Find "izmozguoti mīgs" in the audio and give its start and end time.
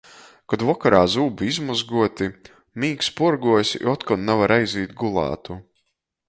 1.51-3.11